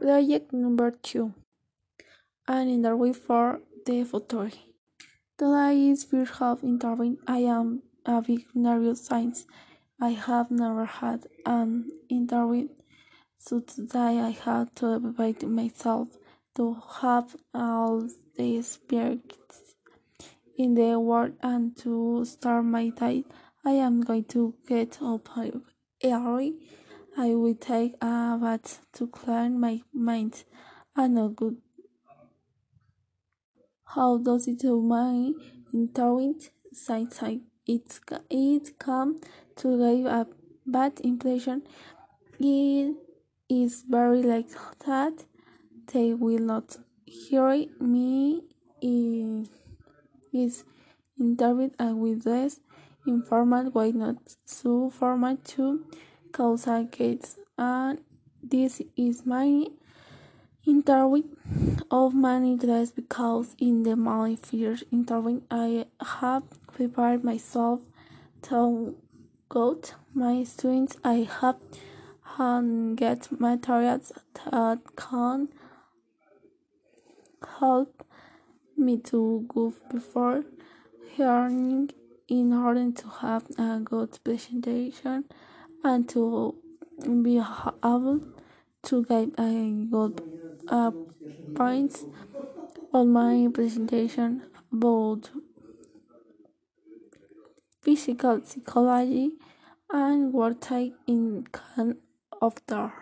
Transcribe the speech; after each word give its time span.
Project 0.00 0.52
number 0.52 0.90
two. 0.90 1.34
An 2.46 2.68
interview 2.68 3.12
for 3.12 3.60
the 3.86 4.04
future. 4.04 4.50
Today 5.38 5.90
is 5.90 6.04
first 6.04 6.34
half 6.38 6.62
interview. 6.62 7.16
I 7.26 7.38
am 7.38 7.82
a 8.06 8.20
bit 8.20 8.42
nervous 8.54 9.10
I 9.10 10.10
have 10.10 10.50
never 10.50 10.84
had 10.84 11.26
an 11.46 11.90
interview. 12.08 12.68
So 13.38 13.60
today 13.60 14.20
I 14.20 14.30
had 14.30 14.74
to 14.76 14.96
evaluate 14.96 15.48
myself 15.48 16.08
to 16.56 16.76
have 17.00 17.36
all 17.52 18.08
the 18.36 18.58
experience 18.58 19.74
in 20.56 20.74
the 20.74 20.98
world 20.98 21.32
and 21.42 21.76
to 21.78 22.24
start 22.24 22.64
my 22.64 22.90
day. 22.90 23.24
I 23.64 23.72
am 23.72 24.02
going 24.02 24.24
to 24.24 24.54
get 24.68 24.98
up 25.02 25.28
early. 25.36 26.54
I 27.16 27.34
will 27.34 27.54
take 27.54 27.94
a 28.00 28.36
bath 28.40 28.80
to 28.94 29.06
clear 29.06 29.48
my 29.48 29.82
mind 29.92 30.42
and 30.96 31.16
a 31.16 31.28
good. 31.28 31.58
How 33.84 34.18
does 34.18 34.48
it 34.48 34.64
my 34.64 35.32
internet 35.72 36.50
since 36.72 37.22
I 37.22 37.38
it 37.66 38.00
it 38.28 38.78
come 38.80 39.20
to 39.56 39.78
give 39.78 40.06
a 40.06 40.26
bad 40.66 41.00
impression? 41.04 41.62
It 42.40 42.96
is 43.48 43.84
very 43.88 44.22
like 44.22 44.50
that 44.84 45.24
they 45.92 46.14
will 46.14 46.40
not 46.40 46.78
hear 47.06 47.66
me 47.78 48.42
in 48.80 49.48
is 50.32 50.64
interview 51.20 51.70
and 51.78 52.00
with 52.00 52.26
less 52.26 52.58
informal 53.06 53.70
why 53.70 53.90
not 53.90 54.16
so 54.44 54.90
formal 54.90 55.36
too 55.36 55.84
I 56.36 56.88
get 56.90 57.36
and 57.56 58.00
this 58.42 58.82
is 58.96 59.24
my 59.24 59.66
interview 60.66 61.22
of 61.92 62.12
many 62.12 62.56
days 62.56 62.90
because 62.90 63.54
in 63.60 63.84
the 63.84 63.94
my 63.94 64.34
first 64.34 64.82
interview 64.90 65.42
I 65.48 65.86
have 66.02 66.42
prepared 66.72 67.22
myself 67.22 67.82
to 68.42 68.96
go 69.48 69.80
my 70.12 70.42
students 70.42 70.96
I 71.04 71.28
have 71.40 71.58
and 72.36 72.96
get 72.96 73.30
materials 73.30 74.10
that 74.34 74.80
can 74.96 75.50
help 77.60 78.04
me 78.76 78.98
to 79.02 79.44
go 79.46 79.72
before 79.88 80.42
hearing 81.12 81.90
in 82.26 82.52
order 82.52 82.90
to 82.90 83.08
have 83.20 83.44
a 83.56 83.78
good 83.78 84.18
presentation 84.24 85.26
and 85.84 86.08
to 86.08 86.56
be 87.22 87.38
able 87.38 88.20
to 88.82 89.04
get 89.04 89.28
a 89.38 89.86
good 89.90 90.20
uh, 90.68 90.90
points 91.54 92.06
on 92.92 93.12
my 93.12 93.48
presentation 93.52 94.42
about 94.72 95.30
physical 97.82 98.40
psychology 98.44 99.32
and 99.92 100.32
what 100.32 100.68
I 100.70 100.92
in 101.06 101.46
can 101.52 101.98
after. 102.40 102.92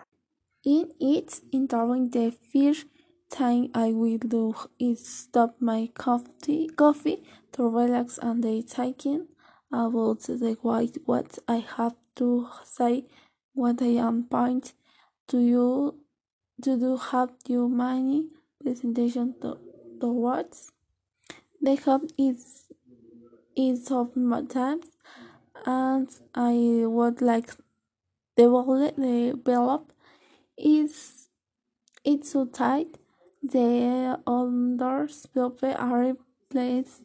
In 0.65 0.91
its 0.99 1.41
interview, 1.51 2.09
the 2.09 2.31
first 2.31 2.85
thing 3.29 3.71
I 3.73 3.91
will 3.91 4.17
do 4.17 4.55
is 4.79 5.07
stop 5.07 5.55
my 5.59 5.89
coffee, 5.93 6.69
coffee 6.75 7.23
to 7.53 7.67
relax 7.69 8.17
and 8.21 8.43
they 8.43 8.61
thinking 8.61 9.27
about 9.71 10.21
the 10.21 10.57
white 10.61 10.97
what 11.05 11.39
I 11.47 11.65
have 11.77 11.95
to 12.15 12.47
say, 12.63 13.05
what 13.53 13.81
I 13.81 13.97
am 14.07 14.23
point 14.23 14.73
to 15.27 15.39
you 15.39 15.95
to 16.61 16.79
do 16.79 16.97
have 16.97 17.31
you 17.47 17.67
many 17.67 18.27
presentation 18.61 19.35
to, 19.41 19.57
towards. 19.99 20.71
The 21.61 21.75
hope 21.75 22.09
is 22.17 22.65
is 23.55 23.91
of 23.91 24.15
my 24.15 24.43
times 24.43 24.87
and 25.65 26.09
I 26.33 26.83
would 26.85 27.21
like 27.21 27.51
develop 28.35 28.95
develop 28.95 29.93
is 30.57 31.29
it's 32.03 32.31
so 32.31 32.45
tight 32.45 32.97
the 33.41 34.19
others 34.25 35.27
people 35.33 35.75
are 35.77 36.13
pleased 36.49 37.03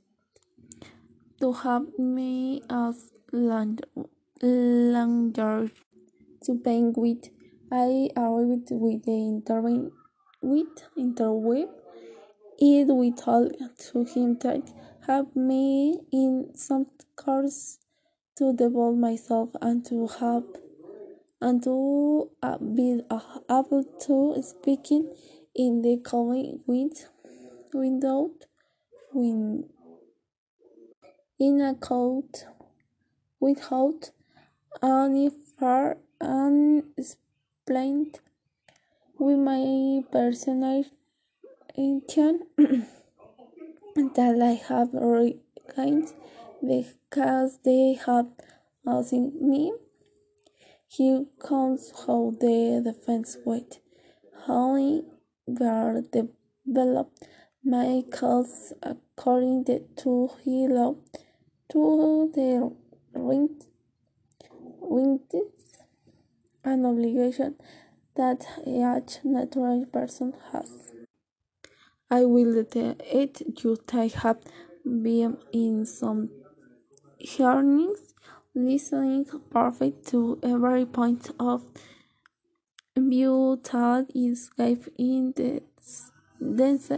to 1.41 1.53
have 1.53 1.99
me 1.99 2.63
as 2.71 3.11
land 3.33 3.85
longer 4.43 5.71
to 6.45 6.55
paint 6.65 6.97
with 6.97 7.31
I 7.71 8.09
arrived 8.17 8.69
with 8.71 9.05
the 9.05 9.13
interview 9.13 9.91
with 10.41 10.89
interview 10.97 11.67
it 12.59 12.87
we 12.87 13.13
told 13.13 13.53
to 13.79 14.05
him 14.05 14.39
that 14.43 14.73
have 15.07 15.35
me 15.35 16.01
in 16.13 16.51
some 16.55 16.87
course 17.17 17.79
to 18.37 18.53
develop 18.53 18.97
myself 18.97 19.51
and 19.61 19.85
to 19.87 20.07
have 20.21 20.45
and 21.41 21.63
to 21.63 22.31
uh, 22.43 22.59
be 22.59 23.01
uh, 23.11 23.21
able 23.51 23.85
to 24.07 24.43
speaking 24.43 25.13
in 25.55 25.83
the 25.83 25.99
coming 26.05 26.61
with 26.67 27.09
without 27.73 28.47
win 29.13 29.69
in 31.39 31.61
a 31.61 31.75
code 31.75 32.45
without 33.41 34.11
fear 35.59 35.97
and 36.21 36.85
explained 36.97 38.21
with 39.19 39.39
my 39.39 40.03
personal 40.13 40.85
intention 41.75 42.43
that 42.57 44.39
I 44.41 44.55
have 44.69 44.91
regained 44.93 46.13
because 46.65 47.59
they 47.65 47.99
have 48.07 48.27
asking 48.87 49.33
me. 49.41 49.73
Here 50.87 51.25
comes 51.41 51.93
how 52.07 52.35
the 52.39 52.81
defense 52.85 53.37
wait. 53.45 53.81
How 54.47 55.03
were 55.47 56.03
developed 56.13 57.27
my 57.65 58.05
cause 58.13 58.73
according 58.83 59.65
to 59.97 60.31
he 60.45 60.69
law 60.69 60.95
to 61.71 62.31
the 62.33 62.73
rights 64.89 65.79
an 66.65 66.85
obligation 66.85 67.55
that 68.17 68.47
each 68.67 69.19
natural 69.25 69.87
person 69.87 70.35
has. 70.53 70.93
I 72.11 72.25
will 72.25 72.65
it 73.01 73.43
you 73.63 73.77
I 73.93 74.11
have 74.23 74.39
been 74.85 75.37
in 75.53 75.85
some 75.85 76.31
hearings 77.19 78.15
listening 78.55 79.27
perfect 79.51 80.07
to 80.09 80.39
every 80.43 80.87
point 80.87 81.31
of 81.39 81.65
view 82.97 83.61
that 83.71 84.07
is 84.15 84.51
gave 84.57 84.89
in 84.99 85.33
the 85.37 85.63
dance 86.41 86.91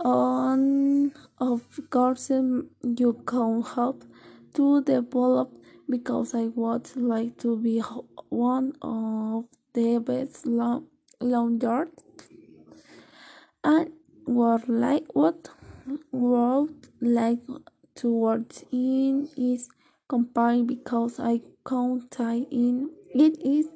on 0.00 1.12
of 1.38 1.62
course 1.90 2.30
you 2.30 3.12
can 3.26 3.62
help 3.62 4.04
to 4.54 4.82
develop 4.82 5.59
because 5.90 6.34
I 6.34 6.46
would 6.46 6.96
like 6.96 7.36
to 7.38 7.56
be 7.56 7.80
one 8.28 8.74
of 8.80 9.46
the 9.72 9.98
best 9.98 10.46
launchers 11.20 11.88
and 13.64 13.90
what 14.24 14.68
like 14.68 15.06
what 15.12 15.50
would 16.12 16.88
like 17.00 17.40
towards 17.94 18.64
in 18.72 19.28
is 19.36 19.68
comparing 20.08 20.66
because 20.66 21.18
I 21.18 21.40
count 21.66 22.16
in 22.18 22.90
it 23.12 23.38
is 23.44 23.68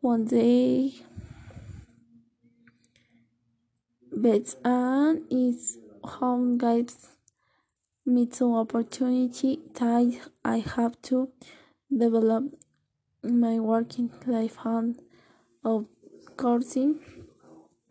one 0.00 0.26
day. 0.26 0.92
But 4.14 4.54
and 4.64 5.22
is 5.30 5.78
home 6.04 6.58
gives 6.58 7.16
me 8.04 8.26
to 8.26 8.56
opportunity 8.56 9.60
that 9.74 10.20
I 10.44 10.58
have 10.58 11.00
to 11.02 11.28
develop 11.96 12.44
my 13.22 13.58
working 13.60 14.10
life 14.26 14.56
and 14.64 15.00
of 15.64 15.86
coursing 16.36 16.98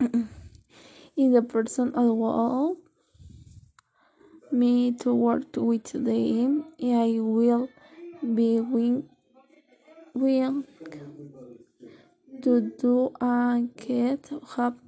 in 1.16 1.32
the 1.32 1.42
person 1.42 1.92
allow 1.94 2.76
me 4.50 4.92
to 4.92 5.14
work 5.14 5.56
with 5.56 5.92
them 5.92 6.64
I 6.82 7.16
will 7.18 7.68
be 8.22 8.60
willing, 8.60 9.08
to 12.42 12.72
do 12.78 13.12
and 13.20 13.74
get 13.76 14.30
help 14.54 14.78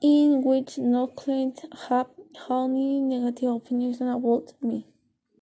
in 0.00 0.42
which 0.44 0.78
no 0.78 1.06
client 1.08 1.60
have 1.88 2.06
any 2.50 3.00
negative 3.00 3.50
opinions 3.56 4.00
about 4.00 4.52
me. 4.62 4.86